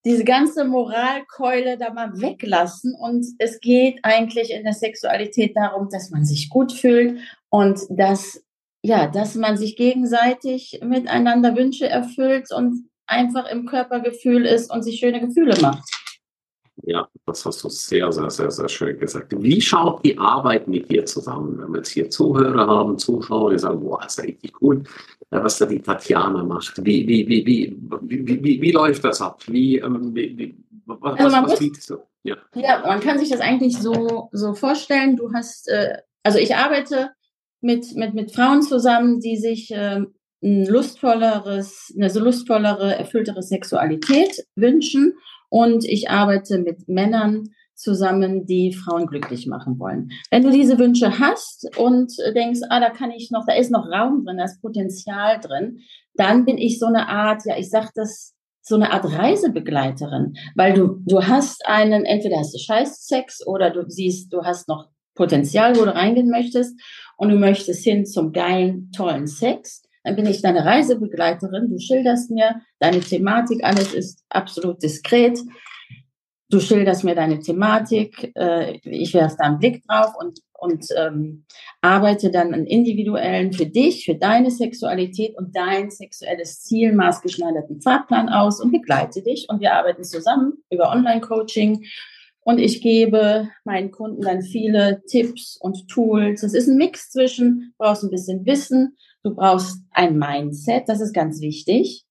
diese 0.05 0.23
ganze 0.23 0.65
Moralkeule 0.65 1.77
da 1.77 1.93
mal 1.93 2.21
weglassen. 2.21 2.95
Und 2.95 3.25
es 3.37 3.59
geht 3.59 3.99
eigentlich 4.03 4.51
in 4.51 4.63
der 4.63 4.73
Sexualität 4.73 5.55
darum, 5.55 5.89
dass 5.91 6.09
man 6.09 6.25
sich 6.25 6.49
gut 6.49 6.71
fühlt 6.71 7.19
und 7.49 7.79
dass, 7.89 8.41
ja, 8.81 9.07
dass 9.07 9.35
man 9.35 9.57
sich 9.57 9.75
gegenseitig 9.75 10.79
miteinander 10.83 11.55
Wünsche 11.55 11.89
erfüllt 11.89 12.51
und 12.51 12.89
einfach 13.07 13.49
im 13.49 13.65
Körpergefühl 13.65 14.45
ist 14.45 14.71
und 14.71 14.83
sich 14.83 14.99
schöne 14.99 15.19
Gefühle 15.19 15.59
macht. 15.61 15.83
Ja, 16.83 17.07
das 17.25 17.45
hast 17.45 17.63
du 17.63 17.69
sehr, 17.69 18.11
sehr, 18.11 18.29
sehr, 18.29 18.51
sehr 18.51 18.69
schön 18.69 18.97
gesagt. 18.99 19.33
Wie 19.37 19.61
schaut 19.61 20.03
die 20.05 20.17
Arbeit 20.17 20.67
mit 20.67 20.89
dir 20.89 21.05
zusammen? 21.05 21.59
Wenn 21.59 21.71
wir 21.71 21.77
jetzt 21.77 21.89
hier 21.89 22.09
Zuhörer 22.09 22.67
haben, 22.67 22.97
Zuschauer, 22.97 23.51
die 23.51 23.59
sagen, 23.59 23.79
boah, 23.81 24.03
ist 24.05 24.21
richtig 24.21 24.53
cool, 24.61 24.83
was 25.29 25.57
da 25.57 25.65
die 25.65 25.81
Tatjana 25.81 26.43
macht. 26.43 26.83
Wie, 26.83 27.07
wie, 27.07 27.27
wie, 27.27 27.45
wie, 27.45 27.77
wie, 28.01 28.43
wie, 28.43 28.61
wie 28.61 28.71
läuft 28.71 29.03
das 29.03 29.21
ab? 29.21 29.41
Wie, 29.47 29.77
ähm, 29.77 30.15
wie, 30.15 30.37
wie 30.37 30.57
was, 30.85 31.19
also 31.19 31.37
was 31.51 31.59
bietest 31.59 31.89
du? 31.89 31.97
Ja. 32.23 32.35
ja, 32.55 32.81
man 32.85 32.99
kann 32.99 33.19
sich 33.19 33.29
das 33.29 33.39
eigentlich 33.39 33.77
so, 33.77 34.29
so 34.31 34.53
vorstellen. 34.53 35.15
Du 35.15 35.31
hast, 35.33 35.69
äh, 35.69 35.97
also 36.23 36.37
ich 36.37 36.55
arbeite 36.55 37.11
mit, 37.61 37.95
mit, 37.95 38.13
mit 38.13 38.31
Frauen 38.31 38.61
zusammen, 38.61 39.19
die 39.19 39.37
sich 39.37 39.71
äh, 39.71 40.01
ein 40.41 40.65
lustvolleres, 40.65 41.93
eine 41.95 42.09
so 42.09 42.19
lustvollere, 42.19 42.95
erfülltere 42.95 43.41
Sexualität 43.41 44.45
wünschen 44.55 45.13
und 45.49 45.85
ich 45.85 46.09
arbeite 46.09 46.59
mit 46.59 46.87
Männern 46.87 47.49
zusammen, 47.75 48.45
die 48.45 48.73
Frauen 48.73 49.07
glücklich 49.07 49.47
machen 49.47 49.79
wollen. 49.79 50.11
Wenn 50.31 50.43
du 50.43 50.51
diese 50.51 50.77
Wünsche 50.77 51.17
hast 51.17 51.77
und 51.77 52.11
denkst, 52.35 52.59
ah, 52.69 52.79
da 52.79 52.89
kann 52.89 53.11
ich 53.11 53.31
noch, 53.31 53.45
da 53.45 53.53
ist 53.53 53.71
noch 53.71 53.87
Raum 53.87 54.25
drin, 54.25 54.37
da 54.37 54.43
ist 54.43 54.61
Potenzial 54.61 55.39
drin, 55.39 55.79
dann 56.15 56.45
bin 56.45 56.57
ich 56.57 56.77
so 56.77 56.87
eine 56.87 57.07
Art, 57.07 57.43
ja, 57.45 57.57
ich 57.57 57.69
sag 57.69 57.93
das, 57.95 58.35
so 58.61 58.75
eine 58.75 58.91
Art 58.91 59.05
Reisebegleiterin, 59.05 60.35
weil 60.55 60.73
du, 60.73 61.01
du 61.05 61.25
hast 61.25 61.65
einen, 61.65 62.05
entweder 62.05 62.37
hast 62.37 62.53
du 62.53 62.59
Scheißsex 62.59 63.47
oder 63.47 63.71
du 63.71 63.89
siehst, 63.89 64.31
du 64.33 64.43
hast 64.43 64.67
noch 64.67 64.89
Potenzial, 65.15 65.75
wo 65.75 65.85
du 65.85 65.95
reingehen 65.95 66.29
möchtest 66.29 66.79
und 67.17 67.29
du 67.29 67.35
möchtest 67.35 67.83
hin 67.83 68.05
zum 68.05 68.31
geilen, 68.31 68.91
tollen 68.91 69.27
Sex, 69.27 69.83
dann 70.09 70.15
bin 70.15 70.25
ich 70.25 70.41
deine 70.41 70.65
Reisebegleiterin. 70.65 71.69
Du 71.69 71.77
schilderst 71.77 72.31
mir 72.31 72.61
deine 72.79 72.99
Thematik, 72.99 73.63
alles 73.63 73.93
ist 73.93 74.25
absolut 74.29 74.81
diskret. 74.81 75.37
Du 76.49 76.59
schilderst 76.59 77.03
mir 77.03 77.13
deine 77.13 77.39
Thematik, 77.41 78.31
äh, 78.35 78.79
ich 78.83 79.13
werfe 79.13 79.35
da 79.37 79.45
einen 79.45 79.59
Blick 79.59 79.83
drauf 79.85 80.13
und, 80.19 80.39
und 80.57 80.87
ähm, 80.97 81.45
arbeite 81.81 82.31
dann 82.31 82.55
einen 82.55 82.65
individuellen 82.65 83.53
für 83.53 83.67
dich, 83.67 84.03
für 84.03 84.15
deine 84.15 84.49
Sexualität 84.49 85.37
und 85.37 85.55
dein 85.55 85.91
sexuelles 85.91 86.63
Ziel 86.63 86.93
maßgeschneiderten 86.93 87.79
Fahrplan 87.79 88.29
aus 88.29 88.59
und 88.59 88.71
begleite 88.71 89.21
dich. 89.21 89.45
Und 89.47 89.61
wir 89.61 89.75
arbeiten 89.75 90.03
zusammen 90.03 90.53
über 90.71 90.89
Online-Coaching 90.89 91.85
und 92.41 92.57
ich 92.57 92.81
gebe 92.81 93.47
meinen 93.63 93.91
Kunden 93.91 94.23
dann 94.23 94.41
viele 94.41 95.03
Tipps 95.07 95.55
und 95.61 95.87
Tools. 95.87 96.41
Es 96.41 96.55
ist 96.55 96.67
ein 96.67 96.77
Mix 96.77 97.11
zwischen, 97.11 97.75
brauchst 97.77 98.03
ein 98.03 98.09
bisschen 98.09 98.43
Wissen, 98.47 98.97
du 99.23 99.35
brauchst 99.35 99.81
ein 99.91 100.17
Mindset, 100.17 100.87
das 100.87 101.01
ist 101.01 101.13
ganz 101.13 101.41
wichtig, 101.41 102.05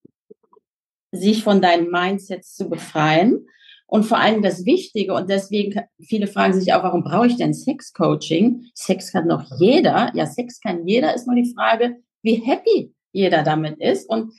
sich 1.12 1.42
von 1.42 1.60
deinem 1.60 1.90
Mindset 1.90 2.44
zu 2.44 2.68
befreien. 2.68 3.46
Und 3.86 4.04
vor 4.04 4.18
allem 4.18 4.42
das 4.42 4.66
Wichtige, 4.66 5.14
und 5.14 5.30
deswegen, 5.30 5.80
viele 5.98 6.26
fragen 6.26 6.52
sich 6.52 6.74
auch, 6.74 6.82
warum 6.82 7.02
brauche 7.02 7.26
ich 7.26 7.36
denn 7.36 7.54
Sex-Coaching? 7.54 8.66
Sex 8.74 9.12
kann 9.12 9.26
noch 9.26 9.44
jeder. 9.58 10.12
Ja, 10.14 10.26
Sex 10.26 10.60
kann 10.60 10.86
jeder, 10.86 11.14
ist 11.14 11.26
nur 11.26 11.36
die 11.36 11.50
Frage, 11.54 11.96
wie 12.22 12.34
happy 12.34 12.92
jeder 13.12 13.42
damit 13.42 13.80
ist. 13.80 14.06
Und 14.10 14.34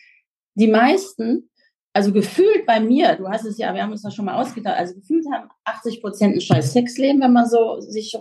die 0.54 0.68
meisten 0.68 1.50
also 1.94 2.14
gefühlt 2.14 2.66
bei 2.66 2.80
mir, 2.80 3.16
du 3.16 3.28
hast 3.28 3.46
es 3.46 3.58
ja, 3.58 3.74
wir 3.74 3.82
haben 3.82 3.92
uns 3.92 4.04
das 4.04 4.14
schon 4.14 4.26
mal 4.26 4.40
ausgedacht, 4.40 4.78
also 4.78 4.94
gefühlt 4.94 5.26
haben 5.34 5.50
80 5.66 6.02
Prozent 6.02 6.36
ein 6.36 6.42
scheiß 6.42 6.72
Sexleben, 6.72 7.22
wenn 7.22 7.34
man 7.34 7.50
so 7.50 7.80
sich 7.80 8.16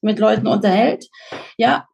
mit 0.00 0.18
Leuten 0.18 0.46
unterhält. 0.46 1.08
Ja, 1.56 1.86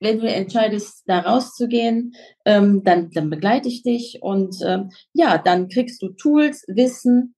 wenn 0.00 0.20
du 0.20 0.26
entscheidest, 0.26 1.02
da 1.06 1.20
rauszugehen, 1.20 2.14
ähm, 2.44 2.82
dann, 2.84 3.10
dann 3.10 3.30
begleite 3.30 3.68
ich 3.68 3.82
dich 3.82 4.18
und 4.22 4.56
ähm, 4.64 4.90
ja, 5.12 5.38
dann 5.38 5.68
kriegst 5.68 6.02
du 6.02 6.10
Tools, 6.10 6.64
Wissen, 6.68 7.34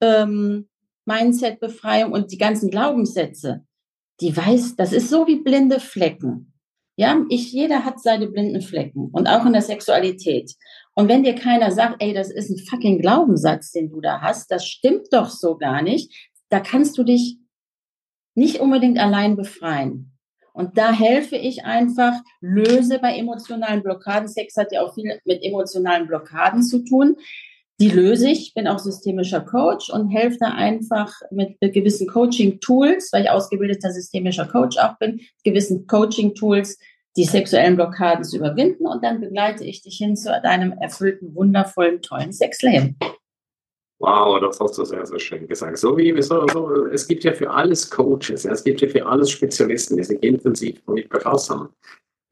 ähm, 0.00 0.68
Mindset-Befreiung 1.06 2.12
und 2.12 2.32
die 2.32 2.38
ganzen 2.38 2.70
Glaubenssätze. 2.70 3.64
Die 4.20 4.36
weiß, 4.36 4.76
das 4.76 4.92
ist 4.92 5.10
so 5.10 5.26
wie 5.26 5.40
blinde 5.40 5.80
Flecken. 5.80 6.52
Ja, 6.96 7.20
ich, 7.28 7.52
jeder 7.52 7.84
hat 7.84 8.00
seine 8.00 8.28
blinden 8.28 8.62
Flecken 8.62 9.10
und 9.12 9.26
auch 9.26 9.44
in 9.44 9.52
der 9.52 9.62
Sexualität. 9.62 10.54
Und 10.94 11.08
wenn 11.08 11.24
dir 11.24 11.34
keiner 11.34 11.72
sagt, 11.72 11.96
ey, 12.00 12.14
das 12.14 12.30
ist 12.30 12.50
ein 12.50 12.64
fucking 12.70 13.00
Glaubenssatz, 13.00 13.72
den 13.72 13.90
du 13.90 14.00
da 14.00 14.20
hast, 14.20 14.50
das 14.52 14.64
stimmt 14.64 15.08
doch 15.10 15.28
so 15.28 15.56
gar 15.56 15.82
nicht, 15.82 16.30
da 16.50 16.60
kannst 16.60 16.96
du 16.96 17.02
dich 17.02 17.38
nicht 18.36 18.60
unbedingt 18.60 18.98
allein 18.98 19.34
befreien. 19.34 20.13
Und 20.54 20.78
da 20.78 20.92
helfe 20.92 21.36
ich 21.36 21.64
einfach, 21.64 22.14
löse 22.40 23.00
bei 23.00 23.16
emotionalen 23.18 23.82
Blockaden. 23.82 24.28
Sex 24.28 24.56
hat 24.56 24.72
ja 24.72 24.82
auch 24.82 24.94
viel 24.94 25.20
mit 25.24 25.42
emotionalen 25.42 26.06
Blockaden 26.06 26.62
zu 26.62 26.84
tun. 26.84 27.16
Die 27.80 27.90
löse 27.90 28.30
ich, 28.30 28.54
bin 28.54 28.68
auch 28.68 28.78
systemischer 28.78 29.40
Coach 29.40 29.90
und 29.90 30.10
helfe 30.10 30.38
da 30.38 30.50
einfach 30.50 31.12
mit 31.32 31.60
gewissen 31.60 32.06
Coaching-Tools, 32.06 33.12
weil 33.12 33.24
ich 33.24 33.30
ausgebildeter 33.30 33.90
systemischer 33.90 34.46
Coach 34.46 34.78
auch 34.78 34.96
bin, 34.98 35.20
gewissen 35.42 35.88
Coaching-Tools, 35.88 36.78
die 37.16 37.24
sexuellen 37.24 37.74
Blockaden 37.74 38.22
zu 38.22 38.36
überwinden 38.36 38.86
und 38.86 39.02
dann 39.02 39.20
begleite 39.20 39.64
ich 39.64 39.82
dich 39.82 39.96
hin 39.96 40.16
zu 40.16 40.30
deinem 40.40 40.72
erfüllten, 40.72 41.34
wundervollen, 41.34 42.00
tollen 42.00 42.32
Sexleben. 42.32 42.96
Wow, 44.00 44.40
das 44.40 44.58
hast 44.60 44.76
du 44.76 44.84
sehr, 44.84 45.06
sehr 45.06 45.18
schön 45.18 45.46
gesagt. 45.46 45.78
So 45.78 45.96
wie 45.96 46.20
so, 46.20 46.46
so, 46.48 46.86
es 46.86 47.06
gibt 47.06 47.24
ja 47.24 47.32
für 47.32 47.50
alles 47.50 47.88
Coaches, 47.90 48.44
es 48.44 48.64
gibt 48.64 48.80
ja 48.80 48.88
für 48.88 49.06
alles 49.06 49.30
Spezialisten, 49.30 49.96
die 49.96 50.04
sich 50.04 50.22
intensiv 50.22 50.82
damit 50.86 51.08
befassen. 51.08 51.68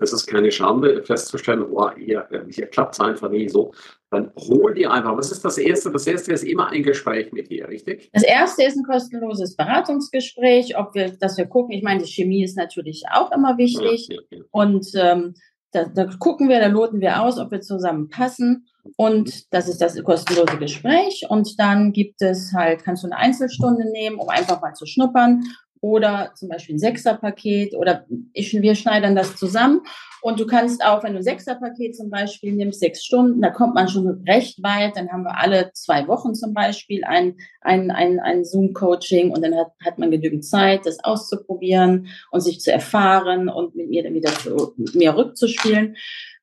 Es 0.03 0.13
ist 0.13 0.27
keine 0.27 0.51
Schande 0.51 1.03
festzustellen, 1.05 1.71
boah, 1.71 1.95
hier, 1.97 2.29
hier 2.51 2.67
klappt 2.67 2.95
es 2.95 3.01
einfach 3.01 3.31
nie 3.31 3.49
so. 3.49 3.73
Dann 4.11 4.33
hol 4.37 4.75
dir 4.75 4.91
einfach, 4.91 5.17
was 5.17 5.31
ist 5.31 5.45
das 5.45 5.59
Erste? 5.59 5.91
Das 5.93 6.07
Erste 6.07 6.33
ist 6.33 6.43
immer 6.43 6.71
ein 6.71 6.83
Gespräch 6.83 7.33
mit 7.33 7.49
dir, 7.51 7.69
richtig? 7.69 8.11
Das 8.13 8.25
Erste 8.25 8.65
ist 8.65 8.77
ein 8.77 8.85
kostenloses 8.85 9.57
Beratungsgespräch, 9.57 10.77
ob 10.77 10.95
wir, 10.95 11.11
dass 11.11 11.39
wir 11.39 11.47
gucken, 11.47 11.73
ich 11.73 11.85
meine, 11.85 12.03
die 12.03 12.11
Chemie 12.11 12.43
ist 12.43 12.57
natürlich 12.57 13.05
auch 13.13 13.31
immer 13.31 13.57
wichtig. 13.59 14.09
Ja, 14.11 14.21
ja, 14.31 14.39
ja. 14.39 14.45
Und 14.51 14.91
ähm, 14.97 15.35
da, 15.73 15.85
da 15.85 16.07
gucken 16.19 16.49
wir, 16.49 16.61
da 16.61 16.67
loten 16.67 17.01
wir 17.01 17.23
aus, 17.23 17.39
ob 17.39 17.51
wir 17.51 17.61
zusammen 17.61 18.09
passen. 18.09 18.67
Und 18.97 19.53
das 19.53 19.69
ist 19.69 19.81
das 19.81 20.03
kostenlose 20.03 20.59
Gespräch. 20.59 21.27
Und 21.29 21.59
dann 21.59 21.93
gibt 21.93 22.21
es 22.21 22.53
halt, 22.53 22.85
kannst 22.85 23.03
du 23.03 23.09
eine 23.09 23.17
Einzelstunde 23.17 23.91
nehmen, 23.91 24.19
um 24.19 24.29
einfach 24.29 24.61
mal 24.61 24.75
zu 24.75 24.87
schnuppern 24.87 25.45
oder 25.81 26.33
zum 26.35 26.49
Beispiel 26.49 26.77
ein 26.77 26.79
Sechserpaket 26.79 27.75
oder 27.75 28.07
ich, 28.33 28.53
wir 28.53 28.75
schneidern 28.75 29.17
das 29.17 29.37
zusammen. 29.37 29.81
Und 30.23 30.39
du 30.39 30.47
kannst 30.47 30.85
auch, 30.85 31.03
wenn 31.03 31.15
du 31.15 31.23
Sechserpaket 31.23 31.97
zum 31.97 32.09
Beispiel 32.09 32.53
nimmst, 32.53 32.79
sechs 32.79 33.05
Stunden, 33.05 33.43
da 33.43 33.51
kommt 33.51 33.75
man 33.75 33.89
schon 33.89 34.23
recht 34.27 34.63
weit. 34.63 34.97
Dann 34.97 35.11
haben 35.11 35.25
wir 35.25 35.37
alle 35.37 35.73
zwei 35.75 36.07
Wochen 36.07 36.35
zum 36.35 36.55
Beispiel 36.55 37.03
ein, 37.05 37.37
ein, 37.61 37.91
ein, 37.91 38.21
ein 38.21 38.45
Zoom-Coaching 38.45 39.33
und 39.33 39.43
dann 39.43 39.57
hat, 39.57 39.73
hat 39.85 39.99
man 39.99 40.13
genügend 40.13 40.45
Zeit, 40.45 40.87
das 40.87 41.03
auszuprobieren 41.03 42.07
und 42.31 42.41
sich 42.41 42.61
zu 42.61 42.71
erfahren 42.71 43.49
und 43.49 43.75
mit 43.75 43.91
mir 43.91 44.05
dann 44.05 44.15
wieder 44.15 44.31
zu, 44.31 44.75
mit 44.77 44.95
mir 44.95 45.17
rückzuspielen. 45.17 45.97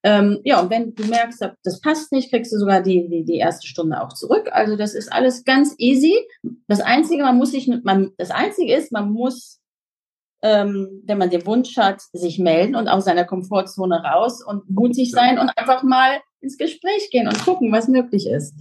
Ähm, 0.04 0.40
ja, 0.44 0.62
und 0.62 0.70
wenn 0.70 0.94
du 0.96 1.06
merkst, 1.06 1.42
das 1.64 1.82
passt 1.82 2.12
nicht, 2.12 2.32
kriegst 2.32 2.52
du 2.52 2.58
sogar 2.58 2.82
die, 2.82 3.10
die, 3.10 3.24
die 3.24 3.38
erste 3.38 3.68
Stunde 3.68 4.02
auch 4.02 4.14
zurück. 4.14 4.50
Also 4.52 4.76
das 4.76 4.94
ist 4.94 5.12
alles 5.12 5.46
ganz 5.46 5.76
easy. 5.78 6.16
Das 6.68 6.82
Einzige, 6.82 7.24
man 7.24 7.38
muss 7.38 7.52
sich, 7.52 7.68
man, 7.84 8.12
das 8.18 8.32
Einzige 8.32 8.76
ist, 8.76 8.92
man 8.92 9.12
muss, 9.12 9.60
ähm, 10.42 11.02
wenn 11.06 11.18
man 11.18 11.30
den 11.30 11.46
Wunsch 11.46 11.78
hat, 11.78 12.02
sich 12.14 12.40
melden 12.40 12.76
und 12.76 12.88
aus 12.88 13.06
seiner 13.06 13.26
Komfortzone 13.26 14.04
raus 14.04 14.44
und 14.44 14.70
mutig 14.70 15.12
sein 15.12 15.38
und 15.38 15.50
einfach 15.56 15.84
mal 15.84 16.20
ins 16.42 16.58
Gespräch 16.58 17.10
gehen 17.12 17.28
und 17.28 17.44
gucken, 17.44 17.72
was 17.72 17.88
möglich 17.88 18.28
ist. 18.28 18.54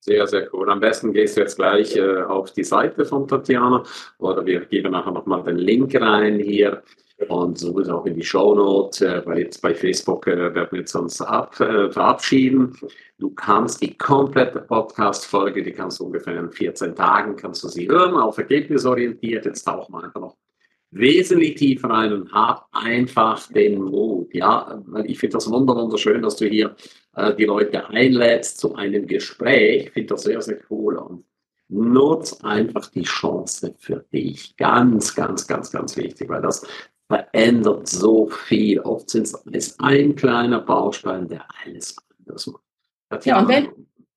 Sehr, 0.00 0.26
sehr 0.26 0.52
cool. 0.52 0.68
Am 0.68 0.80
besten 0.80 1.12
gehst 1.12 1.36
du 1.36 1.42
jetzt 1.42 1.56
gleich 1.56 1.96
äh, 1.96 2.22
auf 2.22 2.52
die 2.52 2.64
Seite 2.64 3.04
von 3.04 3.28
Tatjana 3.28 3.84
oder 4.18 4.44
wir 4.44 4.64
geben 4.66 4.92
nachher 4.92 5.12
nochmal 5.12 5.44
den 5.44 5.58
Link 5.58 5.94
rein 5.94 6.40
hier 6.40 6.82
und 7.28 7.58
so 7.58 7.74
wird 7.76 7.88
auch 7.88 8.04
in 8.06 8.14
die 8.14 8.24
Shownote. 8.24 9.06
Äh, 9.06 9.20
bei, 9.20 9.48
bei 9.60 9.74
Facebook 9.74 10.26
äh, 10.26 10.54
werden 10.54 10.68
wir 10.72 10.80
jetzt 10.80 10.94
uns 10.94 11.20
ab, 11.20 11.58
äh, 11.60 11.90
verabschieden. 11.90 12.76
Du 13.18 13.30
kannst 13.30 13.80
die 13.80 13.96
komplette 13.96 14.60
Podcast-Folge, 14.60 15.62
die 15.62 15.72
kannst 15.72 16.00
du 16.00 16.06
ungefähr 16.06 16.38
in 16.38 16.50
14 16.50 16.94
Tagen, 16.94 17.36
kannst 17.36 17.62
du 17.62 17.68
sie 17.68 17.88
hören, 17.88 18.16
auf 18.16 18.38
ergebnisorientiert. 18.38 19.44
Jetzt 19.44 19.62
tauchen 19.62 19.94
wir 19.94 20.04
einfach 20.04 20.20
noch 20.20 20.36
wesentlich 20.92 21.56
tiefer 21.56 21.90
rein 21.90 22.12
und 22.12 22.32
hab 22.32 22.68
einfach 22.72 23.50
den 23.50 23.82
Mut. 23.82 24.32
Ja, 24.32 24.82
weil 24.86 25.10
ich 25.10 25.18
finde 25.18 25.34
das 25.34 25.50
wunderschön, 25.50 26.22
dass 26.22 26.36
du 26.36 26.46
hier 26.46 26.76
äh, 27.16 27.34
die 27.34 27.44
Leute 27.44 27.88
einlädst 27.88 28.58
zu 28.58 28.74
einem 28.74 29.06
Gespräch. 29.06 29.86
Ich 29.86 29.90
finde 29.90 30.14
das 30.14 30.22
sehr, 30.22 30.40
sehr 30.40 30.58
cool. 30.70 30.96
Und 30.96 31.24
nutz 31.68 32.40
einfach 32.42 32.86
die 32.88 33.02
Chance 33.02 33.74
für 33.78 34.04
dich. 34.12 34.56
Ganz, 34.56 35.14
ganz, 35.14 35.46
ganz, 35.46 35.72
ganz 35.72 35.96
wichtig, 35.96 36.28
weil 36.28 36.42
das 36.42 36.66
verändert 37.08 37.88
so 37.88 38.28
viel. 38.28 38.80
Oft 38.80 39.10
sind 39.10 39.32
es 39.52 39.78
ein 39.80 40.14
kleiner 40.14 40.60
Baustein, 40.60 41.28
der 41.28 41.46
alles 41.64 41.96
anders 42.18 42.46
macht. 42.46 43.26
Ja, 43.26 43.40
und 43.40 43.48
wenn, 43.48 43.68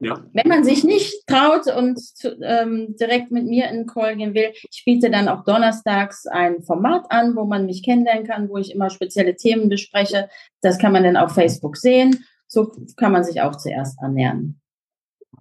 ja. 0.06 0.24
wenn 0.34 0.48
man 0.48 0.64
sich 0.64 0.84
nicht 0.84 1.26
traut 1.28 1.68
und 1.68 2.00
zu, 2.00 2.38
ähm, 2.42 2.96
direkt 3.00 3.32
mit 3.32 3.46
mir 3.46 3.68
in 3.70 3.78
den 3.78 3.88
Call 3.88 4.16
gehen 4.16 4.34
will, 4.34 4.52
ich 4.72 4.84
biete 4.86 5.10
dann 5.10 5.28
auch 5.28 5.44
donnerstags 5.44 6.28
ein 6.28 6.62
Format 6.64 7.06
an, 7.10 7.36
wo 7.36 7.46
man 7.46 7.66
mich 7.66 7.84
kennenlernen 7.84 8.26
kann, 8.26 8.50
wo 8.50 8.58
ich 8.58 8.74
immer 8.74 8.90
spezielle 8.90 9.36
Themen 9.36 9.70
bespreche. 9.70 10.30
Das 10.62 10.78
kann 10.78 10.94
man 10.94 11.04
dann 11.04 11.18
auf 11.18 11.34
Facebook 11.34 11.78
sehen. 11.78 12.26
So 12.48 12.72
kann 12.98 13.12
man 13.12 13.24
sich 13.24 13.42
auch 13.42 13.56
zuerst 13.56 14.00
annähern 14.00 14.60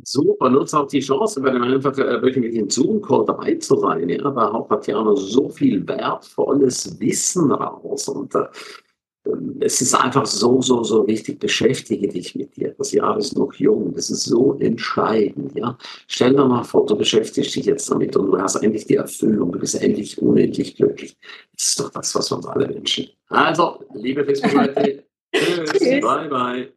super, 0.05 0.51
nutze 0.51 0.79
auch 0.79 0.87
die 0.87 1.01
Chance, 1.01 1.41
bei 1.41 1.51
dem 1.51 1.63
einfach 1.63 1.97
äh, 1.99 2.23
wirklich 2.23 2.55
in 2.55 2.69
Zoom-Call 2.69 3.25
dabei 3.27 3.55
zu 3.57 3.77
sein. 3.77 4.09
Ja, 4.09 4.31
da 4.31 4.53
hat 4.53 4.69
Tatjana 4.69 5.15
so 5.17 5.49
viel 5.49 5.87
wertvolles 5.87 6.99
Wissen 7.01 7.51
raus 7.53 8.09
und 8.09 8.35
äh, 8.35 8.47
es 9.61 9.81
ist 9.81 9.95
einfach 9.95 10.27
so, 10.27 10.61
so, 10.61 10.83
so 10.83 11.07
wichtig, 11.07 11.39
beschäftige 11.39 12.09
dich 12.09 12.35
mit 12.35 12.57
dir. 12.57 12.75
Das 12.77 12.93
Jahr 12.93 13.17
ist 13.17 13.37
noch 13.37 13.53
jung, 13.55 13.95
das 13.95 14.11
ist 14.11 14.25
so 14.25 14.55
entscheidend. 14.59 15.57
Ja? 15.57 15.79
Stell 16.07 16.35
dir 16.35 16.45
mal 16.45 16.65
vor, 16.65 16.85
du 16.87 16.97
beschäftigst 16.97 17.55
dich 17.57 17.65
jetzt 17.65 17.91
damit 17.91 18.17
und 18.17 18.27
du 18.27 18.39
hast 18.39 18.57
endlich 18.57 18.87
die 18.87 18.97
Erfüllung, 18.97 19.53
du 19.53 19.59
bist 19.59 19.81
endlich 19.81 20.21
unendlich 20.21 20.77
glücklich. 20.77 21.17
Das 21.57 21.69
ist 21.69 21.81
doch 21.81 21.91
das, 21.91 22.15
was 22.15 22.31
wir 22.31 22.37
uns 22.37 22.47
alle 22.47 22.69
wünschen. 22.69 23.09
Also, 23.29 23.83
liebe 23.95 24.25
Facebook-Leute, 24.25 25.05
tschüss, 25.33 26.01
bye, 26.01 26.29
bye. 26.29 26.73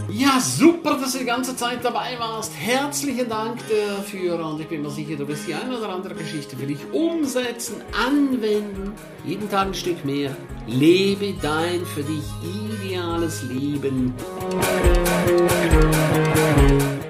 Ja, 0.09 0.39
super, 0.39 0.97
dass 0.99 1.13
du 1.13 1.19
die 1.19 1.25
ganze 1.25 1.55
Zeit 1.55 1.79
dabei 1.83 2.17
warst. 2.19 2.51
Herzlichen 2.57 3.29
Dank 3.29 3.59
dafür 3.69 4.43
und 4.45 4.61
ich 4.61 4.67
bin 4.67 4.81
mir 4.81 4.89
sicher, 4.89 5.15
du 5.15 5.27
wirst 5.27 5.47
die 5.47 5.53
eine 5.53 5.77
oder 5.77 5.89
andere 5.89 6.15
Geschichte 6.15 6.55
für 6.55 6.65
dich 6.65 6.79
umsetzen, 6.91 7.75
anwenden. 8.07 8.93
Jeden 9.25 9.49
Tag 9.49 9.67
ein 9.67 9.73
Stück 9.73 10.05
mehr. 10.05 10.35
Lebe 10.67 11.33
dein 11.41 11.85
für 11.85 12.03
dich 12.03 12.23
ideales 12.43 13.43
Leben. 13.43 14.13